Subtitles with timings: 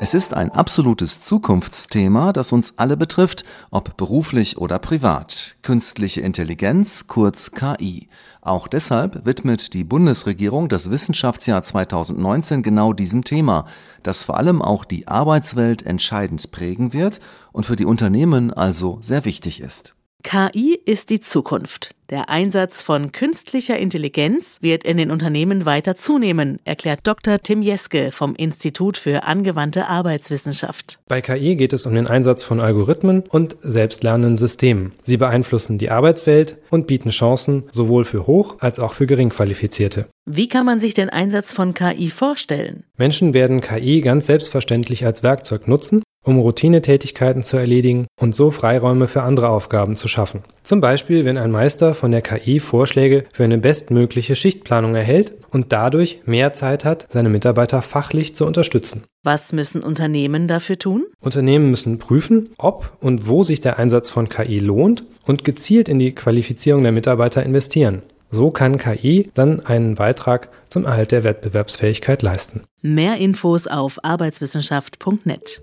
[0.00, 5.56] Es ist ein absolutes Zukunftsthema, das uns alle betrifft, ob beruflich oder privat.
[5.62, 8.08] Künstliche Intelligenz, kurz KI.
[8.40, 13.66] Auch deshalb widmet die Bundesregierung das Wissenschaftsjahr 2019 genau diesem Thema,
[14.04, 17.18] das vor allem auch die Arbeitswelt entscheidend prägen wird
[17.50, 19.97] und für die Unternehmen also sehr wichtig ist.
[20.24, 21.94] KI ist die Zukunft.
[22.10, 27.38] Der Einsatz von künstlicher Intelligenz wird in den Unternehmen weiter zunehmen, erklärt Dr.
[27.40, 30.98] Tim Jeske vom Institut für angewandte Arbeitswissenschaft.
[31.06, 34.92] Bei KI geht es um den Einsatz von Algorithmen und selbstlernenden Systemen.
[35.04, 40.06] Sie beeinflussen die Arbeitswelt und bieten Chancen sowohl für hoch als auch für geringqualifizierte.
[40.26, 42.84] Wie kann man sich den Einsatz von KI vorstellen?
[42.96, 49.08] Menschen werden KI ganz selbstverständlich als Werkzeug nutzen, um Routinetätigkeiten zu erledigen und so Freiräume
[49.08, 50.42] für andere Aufgaben zu schaffen.
[50.62, 55.72] Zum Beispiel, wenn ein Meister von der KI Vorschläge für eine bestmögliche Schichtplanung erhält und
[55.72, 59.04] dadurch mehr Zeit hat, seine Mitarbeiter fachlich zu unterstützen.
[59.24, 61.06] Was müssen Unternehmen dafür tun?
[61.20, 65.98] Unternehmen müssen prüfen, ob und wo sich der Einsatz von KI lohnt und gezielt in
[65.98, 68.02] die Qualifizierung der Mitarbeiter investieren.
[68.30, 72.64] So kann KI dann einen Beitrag zum Erhalt der Wettbewerbsfähigkeit leisten.
[72.82, 75.62] Mehr Infos auf arbeitswissenschaft.net.